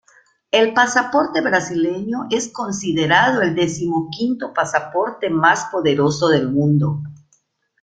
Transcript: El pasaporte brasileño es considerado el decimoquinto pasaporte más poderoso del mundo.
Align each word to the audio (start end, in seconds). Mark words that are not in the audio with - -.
El 0.49 0.73
pasaporte 0.73 1.41
brasileño 1.41 2.25
es 2.31 2.49
considerado 2.51 3.43
el 3.43 3.53
decimoquinto 3.53 4.51
pasaporte 4.51 5.29
más 5.29 5.65
poderoso 5.65 6.29
del 6.29 6.49
mundo. 6.49 7.03